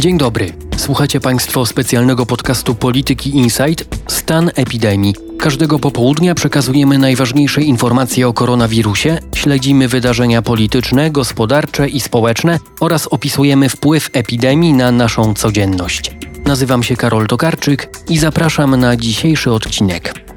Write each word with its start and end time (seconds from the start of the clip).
Dzień 0.00 0.18
dobry. 0.18 0.52
Słuchacie 0.76 1.20
Państwo 1.20 1.66
specjalnego 1.66 2.26
podcastu 2.26 2.74
Polityki 2.74 3.30
Insight 3.36 3.84
Stan 4.08 4.50
epidemii. 4.54 5.14
Każdego 5.38 5.78
popołudnia 5.78 6.34
przekazujemy 6.34 6.98
najważniejsze 6.98 7.62
informacje 7.62 8.28
o 8.28 8.32
koronawirusie, 8.32 9.18
śledzimy 9.34 9.88
wydarzenia 9.88 10.42
polityczne, 10.42 11.10
gospodarcze 11.10 11.88
i 11.88 12.00
społeczne 12.00 12.58
oraz 12.80 13.06
opisujemy 13.06 13.68
wpływ 13.68 14.10
epidemii 14.12 14.72
na 14.72 14.92
naszą 14.92 15.34
codzienność. 15.34 16.16
Nazywam 16.44 16.82
się 16.82 16.96
Karol 16.96 17.26
Tokarczyk 17.26 17.90
i 18.08 18.18
zapraszam 18.18 18.76
na 18.76 18.96
dzisiejszy 18.96 19.52
odcinek. 19.52 20.29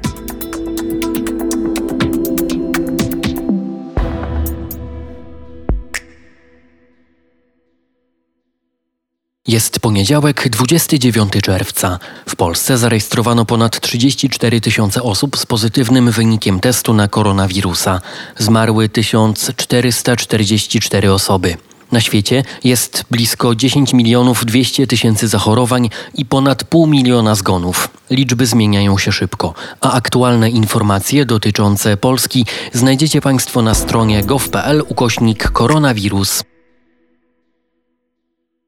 Jest 9.48 9.80
poniedziałek, 9.80 10.48
29 10.48 11.32
czerwca. 11.42 11.98
W 12.28 12.36
Polsce 12.36 12.78
zarejestrowano 12.78 13.44
ponad 13.44 13.80
34 13.80 14.60
tysiące 14.60 15.02
osób 15.02 15.36
z 15.36 15.46
pozytywnym 15.46 16.10
wynikiem 16.10 16.60
testu 16.60 16.94
na 16.94 17.08
koronawirusa. 17.08 18.00
Zmarły 18.38 18.88
1444 18.88 21.12
osoby. 21.12 21.56
Na 21.92 22.00
świecie 22.00 22.42
jest 22.64 23.04
blisko 23.10 23.54
10 23.54 23.92
milionów 23.92 24.44
200 24.44 24.86
tysięcy 24.86 25.28
zachorowań 25.28 25.90
i 26.14 26.24
ponad 26.24 26.64
pół 26.64 26.86
miliona 26.86 27.34
zgonów. 27.34 27.88
Liczby 28.10 28.46
zmieniają 28.46 28.98
się 28.98 29.12
szybko, 29.12 29.54
a 29.80 29.92
aktualne 29.92 30.50
informacje 30.50 31.26
dotyczące 31.26 31.96
Polski 31.96 32.46
znajdziecie 32.72 33.20
Państwo 33.20 33.62
na 33.62 33.74
stronie 33.74 34.22
gov.pl 34.22 34.82
ukośnik 34.88 35.50
koronawirus. 35.50 36.42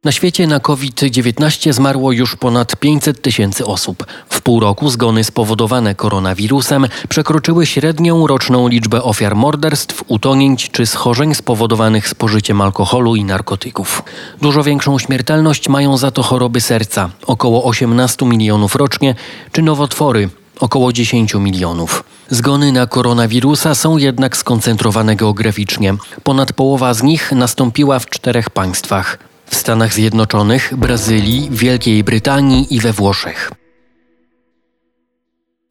Na 0.06 0.12
świecie 0.12 0.46
na 0.46 0.60
COVID-19 0.60 1.72
zmarło 1.72 2.12
już 2.12 2.36
ponad 2.36 2.76
500 2.76 3.22
tysięcy 3.22 3.66
osób. 3.66 4.06
W 4.28 4.40
pół 4.40 4.60
roku 4.60 4.90
zgony 4.90 5.24
spowodowane 5.24 5.94
koronawirusem 5.94 6.86
przekroczyły 7.08 7.66
średnią 7.66 8.26
roczną 8.26 8.68
liczbę 8.68 9.02
ofiar 9.02 9.36
morderstw, 9.36 10.04
utonięć 10.06 10.70
czy 10.70 10.86
schorzeń 10.86 11.34
spowodowanych 11.34 12.08
spożyciem 12.08 12.60
alkoholu 12.60 13.16
i 13.16 13.24
narkotyków. 13.24 14.02
Dużo 14.40 14.62
większą 14.62 14.98
śmiertelność 14.98 15.68
mają 15.68 15.96
za 15.96 16.10
to 16.10 16.22
choroby 16.22 16.60
serca 16.60 17.10
około 17.26 17.64
18 17.64 18.26
milionów 18.26 18.76
rocznie 18.76 19.14
czy 19.52 19.62
nowotwory 19.62 20.28
około 20.60 20.92
10 20.92 21.34
milionów. 21.34 22.04
Zgony 22.30 22.72
na 22.72 22.86
koronawirusa 22.86 23.74
są 23.74 23.96
jednak 23.96 24.36
skoncentrowane 24.36 25.16
geograficznie. 25.16 25.94
Ponad 26.22 26.52
połowa 26.52 26.94
z 26.94 27.02
nich 27.02 27.32
nastąpiła 27.32 27.98
w 27.98 28.06
czterech 28.06 28.50
państwach 28.50 29.18
w 29.50 29.56
Stanach 29.56 29.92
Zjednoczonych, 29.92 30.76
Brazylii, 30.76 31.48
Wielkiej 31.50 32.04
Brytanii 32.04 32.74
i 32.74 32.80
we 32.80 32.92
Włoszech. 32.92 33.50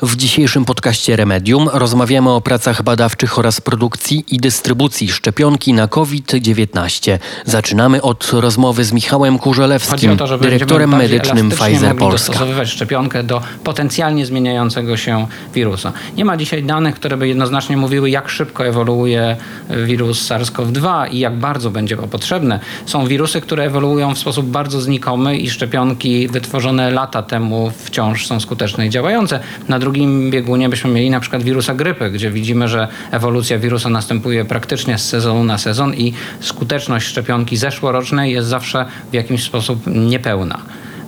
W 0.01 0.15
dzisiejszym 0.15 0.65
podcaście 0.65 1.15
Remedium 1.15 1.69
rozmawiamy 1.73 2.31
o 2.31 2.41
pracach 2.41 2.83
badawczych 2.83 3.39
oraz 3.39 3.61
produkcji 3.61 4.25
i 4.31 4.37
dystrybucji 4.37 5.09
szczepionki 5.09 5.73
na 5.73 5.87
COVID-19. 5.87 7.17
Zaczynamy 7.45 8.02
od 8.02 8.31
rozmowy 8.33 8.83
z 8.83 8.93
Michałem 8.93 9.39
Kurzelewskim, 9.39 10.17
to, 10.17 10.37
dyrektorem 10.37 10.89
medycznym 10.97 11.49
Pfizer 11.49 11.95
Polska. 11.95 12.11
dostosowywać 12.11 12.69
szczepionkę 12.69 13.23
do 13.23 13.41
potencjalnie 13.63 14.25
zmieniającego 14.25 14.97
się 14.97 15.27
wirusa. 15.53 15.93
Nie 16.17 16.25
ma 16.25 16.37
dzisiaj 16.37 16.63
danych, 16.63 16.95
które 16.95 17.17
by 17.17 17.27
jednoznacznie 17.27 17.77
mówiły, 17.77 18.09
jak 18.09 18.30
szybko 18.30 18.65
ewoluuje 18.65 19.37
wirus 19.85 20.30
SARS-CoV-2 20.30 21.07
i 21.11 21.19
jak 21.19 21.35
bardzo 21.35 21.69
będzie 21.69 21.95
go 21.95 22.07
potrzebne. 22.07 22.59
Są 22.86 23.08
wirusy, 23.08 23.41
które 23.41 23.64
ewoluują 23.64 24.15
w 24.15 24.17
sposób 24.20 24.45
bardzo 24.45 24.81
znikomy 24.81 25.37
i 25.37 25.49
szczepionki 25.49 26.27
wytworzone 26.27 26.91
lata 26.91 27.23
temu 27.23 27.71
wciąż 27.77 28.27
są 28.27 28.39
skuteczne 28.39 28.87
i 28.87 28.89
działające. 28.89 29.39
Na 29.67 29.84
drugim 29.85 30.31
biegunie 30.31 30.69
byśmy 30.69 30.89
mieli 30.89 31.09
na 31.09 31.19
przykład 31.19 31.43
wirusa 31.43 31.73
grypy, 31.73 32.11
gdzie 32.11 32.31
widzimy, 32.31 32.67
że 32.67 32.87
ewolucja 33.11 33.59
wirusa 33.59 33.89
następuje 33.89 34.45
praktycznie 34.45 34.97
z 34.97 35.09
sezonu 35.09 35.43
na 35.43 35.57
sezon 35.57 35.93
i 35.93 36.13
skuteczność 36.39 37.07
szczepionki 37.07 37.57
zeszłorocznej 37.57 38.33
jest 38.33 38.47
zawsze 38.47 38.85
w 39.11 39.13
jakiś 39.13 39.43
sposób 39.43 39.79
niepełna. 39.87 40.59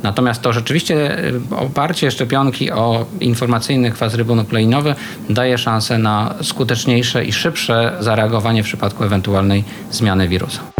Natomiast 0.03 0.41
to 0.41 0.53
rzeczywiście 0.53 1.19
y, 1.25 1.41
oparcie 1.55 2.11
szczepionki 2.11 2.71
o 2.71 3.05
informacyjny 3.19 3.91
kwas 3.91 4.13
rybonukleinowy 4.13 4.95
daje 5.29 5.57
szansę 5.57 5.97
na 5.97 6.35
skuteczniejsze 6.41 7.25
i 7.25 7.33
szybsze 7.33 7.97
zareagowanie 7.99 8.63
w 8.63 8.65
przypadku 8.65 9.03
ewentualnej 9.03 9.63
zmiany 9.91 10.27
wirusa. 10.27 10.76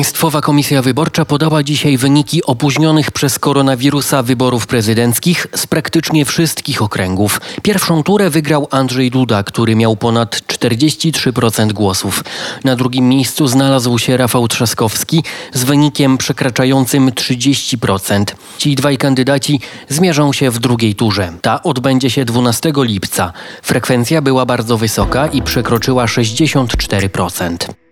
Państwowa 0.00 0.40
Komisja 0.40 0.82
Wyborcza 0.82 1.24
podała 1.24 1.62
dzisiaj 1.62 1.96
wyniki 1.96 2.44
opóźnionych 2.44 3.10
przez 3.10 3.38
koronawirusa 3.38 4.22
wyborów 4.22 4.66
prezydenckich 4.66 5.46
z 5.54 5.66
praktycznie 5.66 6.24
wszystkich 6.24 6.82
okręgów. 6.82 7.40
Pierwszą 7.62 8.02
turę 8.02 8.30
wygrał 8.30 8.68
Andrzej 8.70 9.10
Duda, 9.10 9.42
który 9.42 9.76
miał 9.76 9.96
ponad 9.96 10.36
43% 10.36 11.72
głosów. 11.72 12.24
Na 12.64 12.76
drugim 12.76 13.08
miejscu 13.08 13.46
znalazł 13.46 13.98
się 13.98 14.16
Rafał 14.16 14.48
Trzaskowski 14.48 15.22
z 15.52 15.64
wynikiem 15.64 16.18
przekraczającym 16.18 17.10
30%. 17.10 18.24
Ci 18.58 18.74
dwaj 18.74 18.98
kandydaci 18.98 19.60
zmierzą 19.88 20.32
się 20.32 20.50
w 20.50 20.58
drugiej 20.58 20.94
turze. 20.94 21.32
Ta 21.42 21.62
odbędzie 21.62 22.10
się 22.10 22.24
12 22.24 22.72
lipca. 22.76 23.32
Frekwencja 23.62 24.22
była 24.22 24.46
bardzo 24.46 24.76
wysoka 24.76 25.26
i 25.26 25.42
przekroczyła 25.42 26.06
64%. 26.06 27.89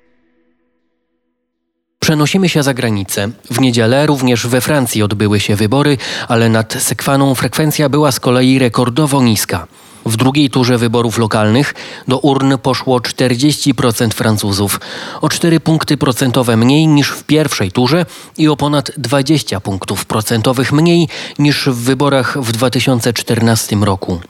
Przenosimy 2.08 2.48
się 2.48 2.62
za 2.62 2.74
granicę. 2.74 3.28
W 3.50 3.60
niedzielę 3.60 4.06
również 4.06 4.46
we 4.46 4.60
Francji 4.60 5.02
odbyły 5.02 5.41
się 5.41 5.56
wybory, 5.56 5.96
ale 6.28 6.48
nad 6.48 6.72
Sekwaną 6.72 7.34
frekwencja 7.34 7.88
była 7.88 8.12
z 8.12 8.20
kolei 8.20 8.58
rekordowo 8.58 9.22
niska. 9.22 9.66
W 10.06 10.16
drugiej 10.16 10.50
turze 10.50 10.78
wyborów 10.78 11.19
lokalnych 11.19 11.75
do 12.09 12.19
urn 12.19 12.59
poszło 12.62 12.98
40% 12.98 14.14
Francuzów, 14.14 14.81
o 15.20 15.28
4 15.28 15.60
punkty 15.60 15.97
procentowe 15.97 16.56
mniej 16.56 16.86
niż 16.86 17.10
w 17.10 17.25
pierwszej 17.25 17.72
turze 17.72 18.06
i 18.38 18.48
o 18.48 18.56
ponad 18.56 18.91
20 18.97 19.60
punktów 19.60 20.04
procentowych 20.04 20.72
mniej 20.72 21.08
niż 21.38 21.69
w 21.69 21.75
wyborach 21.75 22.38
w 22.42 22.53
2014 22.53 23.76
roku. 23.76 24.20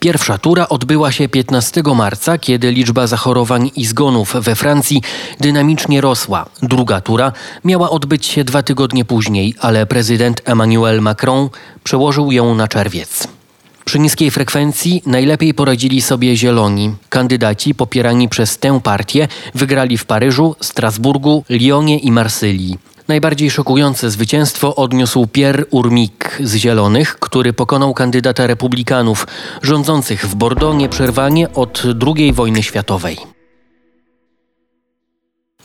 Pierwsza 0.00 0.38
tura 0.38 0.68
odbyła 0.68 1.12
się 1.12 1.28
15 1.28 1.82
marca, 1.96 2.38
kiedy 2.38 2.70
liczba 2.72 3.06
zachorowań 3.06 3.70
i 3.76 3.84
zgonów 3.84 4.34
we 4.40 4.54
Francji 4.54 5.02
dynamicznie 5.40 6.00
rosła. 6.00 6.46
Druga 6.62 7.00
tura 7.00 7.32
miała 7.64 7.90
odbyć 7.90 8.26
się 8.26 8.44
dwa 8.44 8.62
tygodnie 8.62 9.04
później, 9.04 9.54
ale 9.60 9.86
prezydent 9.86 10.42
Emmanuel 10.44 11.00
Macron 11.00 11.48
przełożył 11.84 12.32
ją 12.32 12.54
na 12.54 12.68
czerwiec. 12.68 13.33
Przy 13.84 13.98
niskiej 13.98 14.30
frekwencji 14.30 15.02
najlepiej 15.06 15.54
poradzili 15.54 16.02
sobie 16.02 16.36
zieloni. 16.36 16.94
Kandydaci 17.08 17.74
popierani 17.74 18.28
przez 18.28 18.58
tę 18.58 18.80
partię 18.80 19.28
wygrali 19.54 19.98
w 19.98 20.04
Paryżu, 20.04 20.56
Strasburgu, 20.60 21.44
Lyonie 21.48 21.98
i 21.98 22.12
Marsylii. 22.12 22.78
Najbardziej 23.08 23.50
szokujące 23.50 24.10
zwycięstwo 24.10 24.74
odniósł 24.74 25.26
Pierre 25.26 25.64
Urmik 25.70 26.38
z 26.40 26.54
Zielonych, 26.54 27.16
który 27.20 27.52
pokonał 27.52 27.94
kandydata 27.94 28.46
republikanów 28.46 29.26
rządzących 29.62 30.26
w 30.26 30.34
Bordeaux 30.34 30.78
nieprzerwanie 30.78 31.52
od 31.52 31.82
II 32.06 32.32
wojny 32.32 32.62
światowej. 32.62 33.33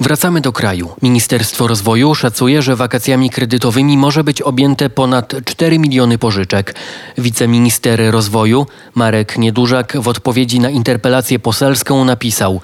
Wracamy 0.02 0.42
do 0.42 0.52
kraju. 0.52 0.90
Ministerstwo 1.02 1.68
Rozwoju 1.68 2.16
szacuje, 2.16 2.62
że 2.62 2.76
wakacjami 2.76 3.30
kredytowymi 3.30 3.98
może 3.98 4.24
być 4.24 4.42
objęte 4.42 4.90
ponad 4.90 5.34
4 5.46 5.80
miliony 5.80 6.18
pożyczek. 6.18 6.76
Wiceminister 7.18 8.12
Rozwoju 8.12 8.68
Marek 8.96 9.38
Niedużak 9.38 9.98
w 10.02 10.08
odpowiedzi 10.08 10.60
na 10.60 10.70
interpelację 10.70 11.40
poselską 11.40 12.06
napisał: 12.06 12.62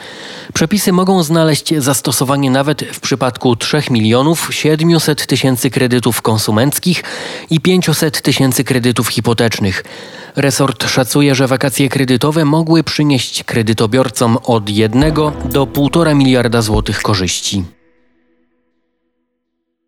Przepisy 0.54 0.92
mogą 0.92 1.24
znaleźć 1.24 1.74
zastosowanie 1.78 2.52
nawet 2.52 2.84
w 2.94 3.00
przypadku 3.00 3.56
3 3.56 3.82
milionów 3.90 4.48
700 4.52 5.28
tysięcy 5.28 5.70
kredytów 5.70 6.22
konsumenckich 6.22 7.04
i 7.50 7.60
500 7.60 8.22
tysięcy 8.22 8.64
kredytów 8.64 9.08
hipotecznych. 9.08 9.84
Resort 10.36 10.90
szacuje, 10.90 11.36
że 11.36 11.48
wakacje 11.48 11.90
kredytowe 11.90 12.46
mogły 12.46 12.84
przynieść 12.84 13.44
kredytobiorcom 13.44 14.38
od 14.44 14.70
1 14.70 15.14
do 15.14 15.66
1,5 15.66 16.16
miliarda 16.16 16.62
złotych 16.62 17.02
korzyści. 17.02 17.75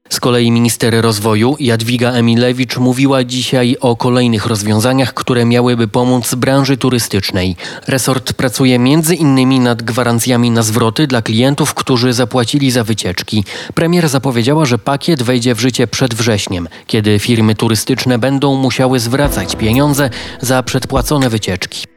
Z 0.10 0.20
kolei 0.20 0.52
minister 0.52 1.02
rozwoju 1.02 1.56
Jadwiga 1.60 2.12
Emilewicz 2.12 2.78
mówiła 2.78 3.24
dzisiaj 3.24 3.78
o 3.82 3.96
kolejnych 3.96 4.46
rozwiązaniach, 4.46 5.14
które 5.14 5.46
miałyby 5.46 5.88
pomóc 5.88 6.36
branży 6.36 6.78
turystycznej. 6.78 7.56
Resort 7.88 8.34
pracuje 8.34 8.80
między 8.80 9.16
innymi 9.16 9.60
nad 9.60 9.84
gwarancjami 9.84 10.52
na 10.52 10.64
zwroty 10.64 11.08
dla 11.08 11.22
klientów, 11.22 11.74
którzy 11.74 12.14
zapłacili 12.14 12.72
za 12.72 12.84
wycieczki. 12.84 13.44
Premier 13.74 14.10
zapowiedziała, 14.10 14.66
że 14.66 14.78
pakiet 14.78 15.24
wejdzie 15.24 15.56
w 15.56 15.60
życie 15.60 15.88
przed 15.88 16.14
wrześniem, 16.14 16.68
kiedy 16.88 17.20
firmy 17.20 17.56
turystyczne 17.56 18.20
będą 18.20 18.56
musiały 18.56 19.00
zwracać 19.00 19.56
pieniądze 19.56 20.10
za 20.42 20.64
przedpłacone 20.64 21.30
wycieczki. 21.30 21.97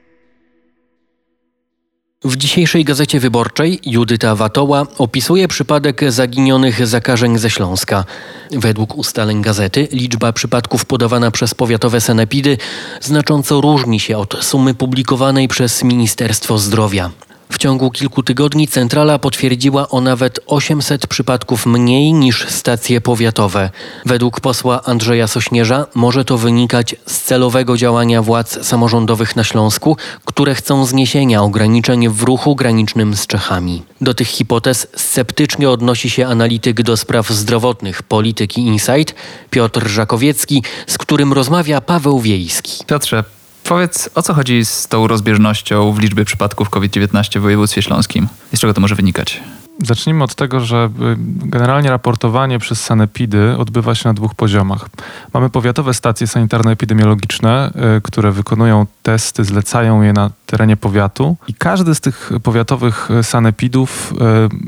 W 2.24 2.36
dzisiejszej 2.36 2.84
gazecie 2.84 3.20
wyborczej 3.20 3.80
Judyta 3.86 4.34
Watoła 4.34 4.86
opisuje 4.98 5.48
przypadek 5.48 6.12
zaginionych 6.12 6.86
zakażeń 6.86 7.38
ze 7.38 7.50
Śląska. 7.50 8.04
Według 8.50 8.96
ustaleń 8.96 9.42
gazety 9.42 9.88
liczba 9.92 10.32
przypadków 10.32 10.84
podawana 10.84 11.30
przez 11.30 11.54
powiatowe 11.54 12.00
sanepidy 12.00 12.58
znacząco 13.00 13.60
różni 13.60 14.00
się 14.00 14.18
od 14.18 14.44
sumy 14.44 14.74
publikowanej 14.74 15.48
przez 15.48 15.84
Ministerstwo 15.84 16.58
Zdrowia. 16.58 17.10
W 17.50 17.58
ciągu 17.58 17.90
kilku 17.90 18.22
tygodni 18.22 18.68
centrala 18.68 19.18
potwierdziła 19.18 19.88
o 19.88 20.00
nawet 20.00 20.40
800 20.46 21.06
przypadków 21.06 21.66
mniej 21.66 22.12
niż 22.12 22.46
stacje 22.48 23.00
powiatowe. 23.00 23.70
Według 24.06 24.40
posła 24.40 24.84
Andrzeja 24.84 25.26
Sośnierza 25.26 25.86
może 25.94 26.24
to 26.24 26.38
wynikać 26.38 26.96
z 27.06 27.20
celowego 27.20 27.76
działania 27.76 28.22
władz 28.22 28.66
samorządowych 28.66 29.36
na 29.36 29.44
Śląsku, 29.44 29.96
które 30.24 30.54
chcą 30.54 30.86
zniesienia 30.86 31.42
ograniczeń 31.42 32.08
w 32.08 32.22
ruchu 32.22 32.56
granicznym 32.56 33.16
z 33.16 33.26
Czechami. 33.26 33.82
Do 34.00 34.14
tych 34.14 34.28
hipotez 34.28 34.86
sceptycznie 34.96 35.70
odnosi 35.70 36.10
się 36.10 36.26
analityk 36.26 36.82
do 36.82 36.96
spraw 36.96 37.28
zdrowotnych 37.28 38.02
Polityki 38.02 38.60
Insight 38.60 39.14
Piotr 39.50 39.88
Żakowiecki, 39.88 40.62
z 40.86 40.98
którym 40.98 41.32
rozmawia 41.32 41.80
Paweł 41.80 42.20
Wiejski. 42.20 42.84
Piotrze, 42.86 43.24
Powiedz, 43.70 44.10
o 44.14 44.22
co 44.22 44.34
chodzi 44.34 44.64
z 44.64 44.88
tą 44.88 45.06
rozbieżnością 45.06 45.92
w 45.92 45.98
liczbie 45.98 46.24
przypadków 46.24 46.70
COVID-19 46.70 47.38
w 47.38 47.42
województwie 47.42 47.82
śląskim 47.82 48.28
i 48.52 48.56
z 48.56 48.60
czego 48.60 48.74
to 48.74 48.80
może 48.80 48.94
wynikać? 48.94 49.40
Zacznijmy 49.82 50.24
od 50.24 50.34
tego, 50.34 50.60
że 50.60 50.90
y, 51.12 51.16
generalnie 51.48 51.90
raportowanie 51.90 52.58
przez 52.58 52.84
sanepidy 52.84 53.56
odbywa 53.58 53.94
się 53.94 54.08
na 54.08 54.14
dwóch 54.14 54.34
poziomach. 54.34 54.88
Mamy 55.34 55.50
powiatowe 55.50 55.94
stacje 55.94 56.26
sanitarno-epidemiologiczne, 56.26 57.72
y, 57.96 58.00
które 58.00 58.32
wykonują 58.32 58.86
testy, 59.02 59.44
zlecają 59.44 60.02
je 60.02 60.12
na 60.12 60.30
terenie 60.46 60.76
powiatu 60.76 61.36
i 61.48 61.54
każdy 61.54 61.94
z 61.94 62.00
tych 62.00 62.32
powiatowych 62.42 63.08
sanepidów 63.22 64.12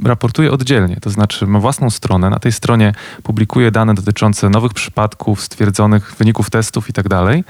y, 0.04 0.08
raportuje 0.08 0.52
oddzielnie, 0.52 0.96
to 0.96 1.10
znaczy 1.10 1.46
ma 1.46 1.58
własną 1.58 1.90
stronę. 1.90 2.30
Na 2.30 2.38
tej 2.38 2.52
stronie 2.52 2.94
publikuje 3.22 3.70
dane 3.70 3.94
dotyczące 3.94 4.50
nowych 4.50 4.74
przypadków, 4.74 5.42
stwierdzonych 5.42 6.14
wyników 6.18 6.50
testów 6.50 6.88
itd. 6.88 7.08
Tak 7.08 7.44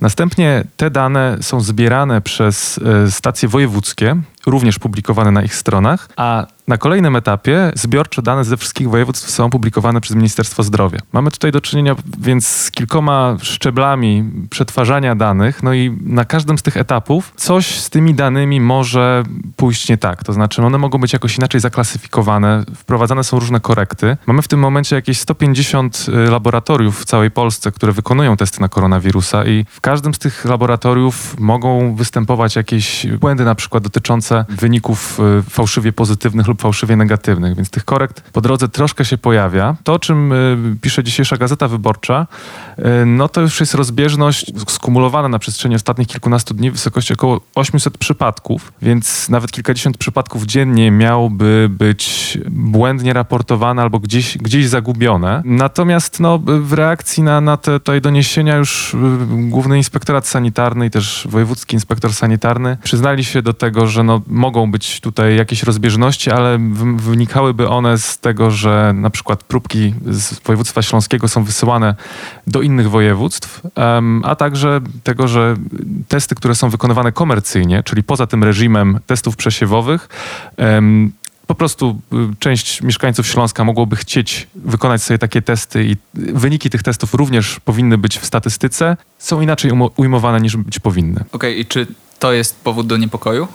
Następnie 0.00 0.64
te 0.76 0.90
dane 0.90 1.38
są 1.40 1.60
zbierane 1.60 2.20
przez 2.20 2.80
stacje 3.10 3.48
wojewódzkie, 3.48 4.16
również 4.46 4.78
publikowane 4.78 5.30
na 5.30 5.42
ich 5.42 5.54
stronach, 5.54 6.08
a 6.16 6.46
na 6.68 6.78
kolejnym 6.78 7.16
etapie 7.16 7.72
zbiorcze 7.74 8.22
dane 8.22 8.44
ze 8.44 8.56
wszystkich 8.56 8.90
województw 8.90 9.30
są 9.30 9.50
publikowane 9.50 10.00
przez 10.00 10.16
Ministerstwo 10.16 10.62
Zdrowia. 10.62 10.98
Mamy 11.12 11.30
tutaj 11.30 11.52
do 11.52 11.60
czynienia 11.60 11.94
więc 12.18 12.46
z 12.46 12.70
kilkoma 12.70 13.36
szczeblami 13.40 14.24
przetwarzania 14.50 15.14
danych, 15.14 15.62
no 15.62 15.74
i 15.74 15.98
na 16.00 16.24
każdym 16.24 16.58
z 16.58 16.62
tych 16.62 16.76
etapów 16.76 17.32
coś 17.36 17.80
z 17.80 17.90
tymi 17.90 18.14
danymi 18.14 18.60
może 18.60 19.22
pójść 19.56 19.88
nie 19.88 19.98
tak. 19.98 20.24
To 20.24 20.32
znaczy 20.32 20.62
one 20.62 20.78
mogą 20.78 20.98
być 20.98 21.12
jakoś 21.12 21.38
inaczej 21.38 21.60
zaklasyfikowane, 21.60 22.64
wprowadzane 22.74 23.24
są 23.24 23.38
różne 23.38 23.60
korekty. 23.60 24.16
Mamy 24.26 24.42
w 24.42 24.48
tym 24.48 24.60
momencie 24.60 24.96
jakieś 24.96 25.20
150 25.20 26.06
y, 26.08 26.30
laboratoriów 26.30 27.00
w 27.00 27.04
całej 27.04 27.30
Polsce, 27.30 27.72
które 27.72 27.92
wykonują 27.92 28.36
testy 28.36 28.60
na 28.60 28.68
koronawirusa 28.68 29.44
i 29.44 29.64
w 29.70 29.80
każdym 29.80 30.14
z 30.14 30.18
tych 30.18 30.44
laboratoriów 30.44 31.40
mogą 31.40 31.94
występować 31.94 32.56
jakieś 32.56 33.06
błędy 33.06 33.44
na 33.44 33.54
przykład 33.54 33.82
dotyczące 33.82 34.35
wyników 34.48 35.20
y, 35.38 35.50
fałszywie 35.50 35.92
pozytywnych 35.92 36.46
lub 36.46 36.62
fałszywie 36.62 36.96
negatywnych, 36.96 37.56
więc 37.56 37.70
tych 37.70 37.84
korekt 37.84 38.20
po 38.20 38.40
drodze 38.40 38.68
troszkę 38.68 39.04
się 39.04 39.18
pojawia. 39.18 39.76
To, 39.84 39.94
o 39.94 39.98
czym 39.98 40.32
y, 40.32 40.76
pisze 40.80 41.04
dzisiejsza 41.04 41.36
Gazeta 41.36 41.68
Wyborcza, 41.68 42.26
y, 42.78 43.06
no 43.06 43.28
to 43.28 43.40
już 43.40 43.60
jest 43.60 43.74
rozbieżność 43.74 44.52
skumulowana 44.68 45.28
na 45.28 45.38
przestrzeni 45.38 45.74
ostatnich 45.74 46.08
kilkunastu 46.08 46.54
dni 46.54 46.70
w 46.70 46.72
wysokości 46.72 47.12
około 47.12 47.40
800 47.54 47.98
przypadków, 47.98 48.72
więc 48.82 49.28
nawet 49.28 49.52
kilkadziesiąt 49.52 49.98
przypadków 49.98 50.44
dziennie 50.44 50.90
miałoby 50.90 51.68
być 51.70 52.38
błędnie 52.50 53.12
raportowane 53.12 53.82
albo 53.82 53.98
gdzieś, 53.98 54.38
gdzieś 54.38 54.68
zagubione. 54.68 55.42
Natomiast 55.44 56.20
no, 56.20 56.38
w 56.44 56.72
reakcji 56.72 57.22
na, 57.22 57.40
na 57.40 57.56
te 57.56 57.80
tutaj 57.80 58.00
doniesienia 58.00 58.56
już 58.56 58.96
Główny 59.28 59.76
Inspektorat 59.76 60.26
Sanitarny 60.26 60.86
i 60.86 60.90
też 60.90 61.28
Wojewódzki 61.30 61.74
Inspektor 61.74 62.12
Sanitarny 62.14 62.76
przyznali 62.82 63.24
się 63.24 63.42
do 63.42 63.52
tego, 63.52 63.86
że 63.86 64.02
no, 64.02 64.15
mogą 64.26 64.70
być 64.70 65.00
tutaj 65.00 65.36
jakieś 65.36 65.62
rozbieżności, 65.62 66.30
ale 66.30 66.58
wynikałyby 66.96 67.68
one 67.68 67.98
z 67.98 68.18
tego, 68.18 68.50
że 68.50 68.92
na 68.96 69.10
przykład 69.10 69.44
próbki 69.44 69.94
z 70.06 70.40
województwa 70.40 70.82
śląskiego 70.82 71.28
są 71.28 71.44
wysyłane 71.44 71.94
do 72.46 72.62
innych 72.62 72.90
województw, 72.90 73.62
a 74.22 74.36
także 74.36 74.80
tego, 75.02 75.28
że 75.28 75.56
testy, 76.08 76.34
które 76.34 76.54
są 76.54 76.70
wykonywane 76.70 77.12
komercyjnie, 77.12 77.82
czyli 77.82 78.02
poza 78.02 78.26
tym 78.26 78.44
reżimem 78.44 78.98
testów 79.06 79.36
przesiewowych, 79.36 80.08
po 81.46 81.54
prostu 81.54 82.00
y, 82.12 82.16
część 82.38 82.82
mieszkańców 82.82 83.26
Śląska 83.26 83.64
mogłoby 83.64 83.96
chcieć 83.96 84.48
wykonać 84.54 85.02
sobie 85.02 85.18
takie 85.18 85.42
testy 85.42 85.84
i 85.84 85.96
wyniki 86.14 86.70
tych 86.70 86.82
testów 86.82 87.14
również 87.14 87.60
powinny 87.60 87.98
być 87.98 88.18
w 88.18 88.26
statystyce, 88.26 88.96
są 89.18 89.40
inaczej 89.40 89.70
ujmowane 89.96 90.40
niż 90.40 90.56
być 90.56 90.78
powinny. 90.78 91.20
Okej, 91.20 91.50
okay, 91.50 91.54
i 91.54 91.66
czy 91.66 91.86
to 92.18 92.32
jest 92.32 92.60
powód 92.60 92.86
do 92.86 92.96
niepokoju? 92.96 93.48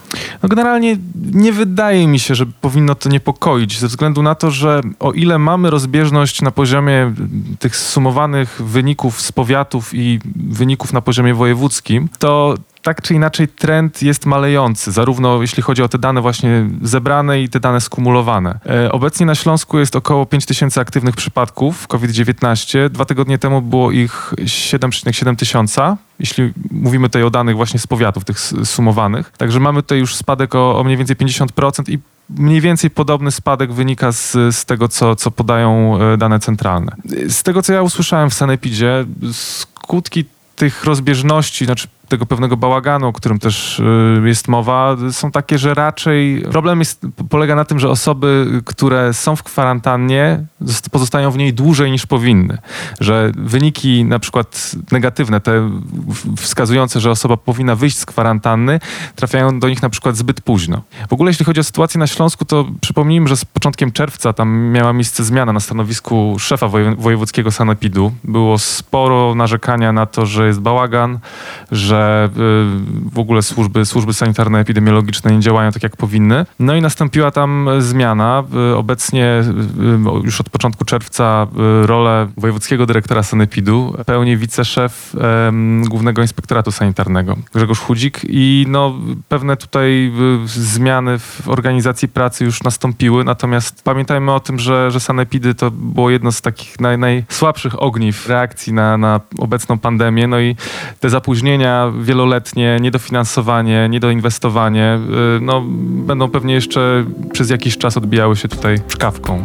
No 0.44 0.50
generalnie 0.50 0.98
nie 1.34 1.54
wydaje 1.54 2.08
mi 2.08 2.20
się, 2.20 2.36
że 2.36 2.46
powinno 2.46 2.96
to 2.96 3.10
niepokoić, 3.10 3.80
ze 3.80 3.88
względu 3.88 4.24
na 4.24 4.36
to, 4.36 4.52
że 4.52 4.82
o 5.00 5.12
ile 5.12 5.40
mamy 5.40 5.70
rozbieżność 5.70 6.42
na 6.42 6.52
poziomie 6.52 7.14
tych 7.60 7.76
sumowanych 7.76 8.62
wyników 8.66 9.22
z 9.22 9.32
powiatów 9.32 9.94
i 9.94 10.20
wyników 10.36 10.94
na 10.94 11.02
poziomie 11.02 11.34
wojewódzkim, 11.34 12.10
to 12.20 12.56
tak 12.82 13.02
czy 13.02 13.14
inaczej 13.14 13.48
trend 13.48 14.02
jest 14.02 14.26
malejący, 14.26 14.92
zarówno 14.92 15.42
jeśli 15.42 15.64
chodzi 15.64 15.84
o 15.84 15.90
te 15.90 15.98
dane 15.98 16.22
właśnie 16.22 16.70
zebrane 16.82 17.42
i 17.42 17.50
te 17.50 17.60
dane 17.60 17.82
skumulowane. 17.82 18.60
E, 18.66 18.92
obecnie 18.92 19.26
na 19.26 19.36
Śląsku 19.36 19.80
jest 19.80 19.96
około 19.96 20.26
5000 20.26 20.82
aktywnych 20.82 21.16
przypadków 21.16 21.88
COVID-19. 21.88 22.90
Dwa 22.90 23.06
tygodnie 23.06 23.38
temu 23.38 23.62
było 23.62 23.92
ich 23.92 24.34
7,7 24.38 25.36
tysiąca, 25.36 25.98
jeśli 26.20 26.54
mówimy 26.72 27.10
tutaj 27.10 27.24
o 27.24 27.30
danych 27.30 27.56
właśnie 27.56 27.80
z 27.80 27.88
powiatów, 27.88 28.26
tych 28.26 28.40
sumowanych. 28.64 29.32
Także 29.38 29.60
mamy 29.60 29.82
tutaj 29.82 30.00
już 30.00 30.16
spadek 30.16 30.56
o, 30.56 30.80
o 30.80 30.84
mniej 30.84 30.98
więcej 30.98 31.16
50% 31.16 31.92
i 31.92 32.00
mniej 32.30 32.62
więcej 32.62 32.90
podobny 32.90 33.32
spadek 33.32 33.74
wynika 33.74 34.12
z, 34.12 34.32
z 34.32 34.66
tego, 34.66 34.88
co, 34.88 35.16
co 35.16 35.32
podają 35.32 36.00
e, 36.02 36.18
dane 36.18 36.40
centralne. 36.40 36.96
Z 37.30 37.44
tego, 37.44 37.62
co 37.62 37.74
ja 37.74 37.82
usłyszałem 37.82 38.30
w 38.30 38.34
Sanepidzie, 38.34 39.06
skutki 39.32 40.26
tych 40.56 40.84
rozbieżności, 40.84 41.66
znaczy 41.66 41.88
tego 42.12 42.26
pewnego 42.26 42.58
bałaganu, 42.58 43.08
o 43.08 43.14
którym 43.14 43.40
też 43.40 43.80
y, 43.80 44.22
jest 44.26 44.48
mowa, 44.48 44.96
są 45.12 45.32
takie, 45.32 45.58
że 45.58 45.74
raczej 45.74 46.46
problem 46.52 46.80
jest, 46.80 47.06
polega 47.30 47.56
na 47.56 47.66
tym, 47.66 47.80
że 47.80 47.90
osoby, 47.90 48.62
które 48.66 49.14
są 49.14 49.36
w 49.36 49.44
kwarantannie, 49.44 50.46
pozostają 50.92 51.32
w 51.32 51.38
niej 51.38 51.54
dłużej 51.54 51.92
niż 51.92 52.06
powinny. 52.06 52.58
Że 53.00 53.32
wyniki 53.38 54.06
na 54.06 54.20
przykład 54.20 54.72
negatywne, 54.92 55.42
te 55.42 55.70
wskazujące, 56.38 57.00
że 57.00 57.12
osoba 57.12 57.38
powinna 57.38 57.76
wyjść 57.76 57.98
z 57.98 58.06
kwarantanny, 58.06 58.80
trafiają 59.16 59.60
do 59.60 59.70
nich 59.70 59.82
na 59.82 59.90
przykład 59.90 60.16
zbyt 60.18 60.42
późno. 60.42 60.82
W 61.10 61.14
ogóle 61.14 61.30
jeśli 61.30 61.46
chodzi 61.46 61.60
o 61.60 61.64
sytuację 61.64 62.00
na 62.00 62.08
Śląsku, 62.08 62.46
to 62.46 62.66
przypomnijmy, 62.82 63.28
że 63.28 63.38
z 63.38 63.46
początkiem 63.46 63.92
czerwca 63.92 64.34
tam 64.34 64.72
miała 64.72 64.94
miejsce 64.94 65.24
zmiana 65.24 65.54
na 65.54 65.60
stanowisku 65.60 66.36
szefa 66.40 66.68
wojewódzkiego 66.98 67.52
sanepidu. 67.52 68.12
Było 68.24 68.60
sporo 68.60 69.36
narzekania 69.36 69.94
na 69.94 70.06
to, 70.06 70.26
że 70.26 70.48
jest 70.48 70.60
bałagan, 70.60 71.20
że 71.72 72.01
Y, 72.02 72.30
w 73.14 73.20
ogóle 73.20 73.42
służby, 73.42 73.86
służby 73.86 74.14
sanitarno-epidemiologiczne 74.14 75.32
nie 75.32 75.40
działają 75.40 75.72
tak, 75.72 75.84
jak 75.84 75.98
powinny. 75.98 76.46
No 76.60 76.76
i 76.76 76.82
nastąpiła 76.82 77.32
tam 77.32 77.70
zmiana. 77.80 78.44
Y, 78.72 78.76
obecnie 78.76 79.44
y, 80.24 80.24
już 80.24 80.42
od 80.42 80.50
początku 80.50 80.86
czerwca 80.86 81.48
rolę 81.82 82.28
wojewódzkiego 82.38 82.86
dyrektora 82.86 83.24
sanepidu 83.24 83.96
pełni 84.06 84.38
wiceszef 84.38 85.16
Głównego 85.90 86.22
Inspektoratu 86.22 86.72
Sanitarnego 86.72 87.38
Grzegorz 87.54 87.80
Chudzik 87.80 88.22
i 88.24 88.66
no, 88.68 88.94
pewne 89.30 89.58
tutaj 89.58 90.12
zmiany 90.46 91.20
w 91.20 91.50
organizacji 91.50 92.08
pracy 92.08 92.46
już 92.46 92.64
nastąpiły, 92.64 93.24
natomiast 93.24 93.84
pamiętajmy 93.84 94.34
o 94.34 94.40
tym, 94.40 94.60
że, 94.60 94.92
że 94.92 95.00
sanepidy 95.00 95.56
to 95.56 95.72
było 95.72 96.10
jedno 96.10 96.32
z 96.32 96.42
takich 96.42 96.80
naj, 96.80 96.98
najsłabszych 96.98 97.84
ogniw 97.84 98.28
reakcji 98.28 98.74
na, 98.74 98.98
na 98.98 99.20
obecną 99.40 99.80
pandemię, 99.80 100.28
no 100.28 100.40
i 100.40 100.56
te 101.00 101.10
zapóźnienia 101.10 101.81
wieloletnie, 101.90 102.78
niedofinansowanie, 102.82 103.90
niedoinwestowanie, 103.90 105.00
y, 105.38 105.42
no, 105.42 105.64
będą 106.06 106.30
pewnie 106.30 106.54
jeszcze 106.54 107.06
przez 107.34 107.50
jakiś 107.50 107.78
czas 107.78 107.98
odbijały 107.98 108.36
się 108.36 108.48
tutaj 108.48 108.78
szkawką. 108.88 109.44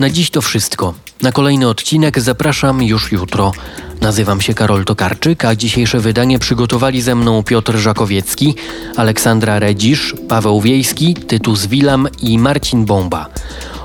Na 0.00 0.10
dziś 0.10 0.30
to 0.30 0.40
wszystko. 0.40 0.94
Na 1.22 1.32
kolejny 1.32 1.68
odcinek 1.68 2.20
zapraszam 2.20 2.82
już 2.82 3.12
jutro. 3.12 3.52
Nazywam 4.00 4.40
się 4.40 4.54
Karol 4.54 4.84
Tokarczyk, 4.84 5.44
a 5.44 5.56
dzisiejsze 5.56 6.00
wydanie 6.00 6.38
przygotowali 6.38 7.02
ze 7.02 7.14
mną 7.14 7.42
Piotr 7.42 7.76
Żakowiecki, 7.76 8.54
Aleksandra 8.96 9.58
Redzisz, 9.58 10.14
Paweł 10.28 10.60
Wiejski, 10.60 11.14
Tytus 11.14 11.66
Wilam 11.66 12.08
i 12.22 12.38
Marcin 12.38 12.84
Bomba. 12.84 13.28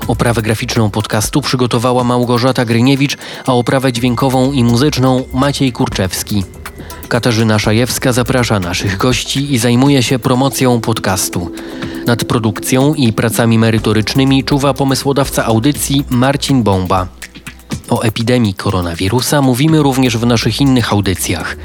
Oprawę 0.08 0.42
graficzną 0.42 0.90
podcastu 0.90 1.40
przygotowała 1.42 2.04
Małgorzata 2.04 2.64
Gryniewicz, 2.64 3.16
a 3.46 3.52
oprawę 3.52 3.92
dźwiękową 3.92 4.52
i 4.52 4.64
muzyczną 4.64 5.24
Maciej 5.32 5.72
Kurczewski. 5.72 6.44
Katarzyna 7.08 7.58
Szajewska 7.58 8.12
zaprasza 8.12 8.60
naszych 8.60 8.96
gości 8.96 9.54
i 9.54 9.58
zajmuje 9.58 10.02
się 10.02 10.18
promocją 10.18 10.80
podcastu. 10.80 11.50
Nad 12.06 12.24
produkcją 12.24 12.94
i 12.94 13.12
pracami 13.12 13.58
merytorycznymi 13.58 14.44
czuwa 14.44 14.74
pomysłodawca 14.74 15.44
audycji 15.44 16.04
Marcin 16.10 16.62
Bomba. 16.62 17.06
O 17.90 18.02
epidemii 18.02 18.54
koronawirusa 18.54 19.42
mówimy 19.42 19.82
również 19.82 20.16
w 20.16 20.26
naszych 20.26 20.60
innych 20.60 20.92
audycjach. 20.92 21.56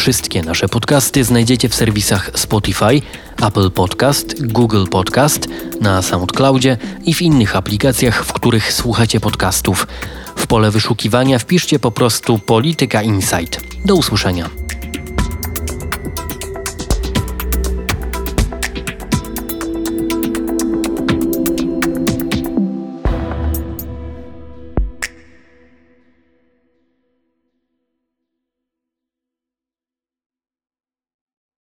Wszystkie 0.00 0.42
nasze 0.42 0.68
podcasty 0.68 1.24
znajdziecie 1.24 1.68
w 1.68 1.74
serwisach 1.74 2.30
Spotify, 2.34 3.02
Apple 3.42 3.70
Podcast, 3.70 4.46
Google 4.46 4.84
Podcast, 4.86 5.48
na 5.80 6.02
SoundCloudzie 6.02 6.76
i 7.04 7.14
w 7.14 7.22
innych 7.22 7.56
aplikacjach, 7.56 8.24
w 8.24 8.32
których 8.32 8.72
słuchacie 8.72 9.20
podcastów. 9.20 9.86
W 10.36 10.46
pole 10.46 10.70
wyszukiwania 10.70 11.38
wpiszcie 11.38 11.78
po 11.78 11.90
prostu 11.90 12.38
Polityka 12.38 13.02
Insight. 13.02 13.60
Do 13.84 13.94
usłyszenia. 13.94 14.59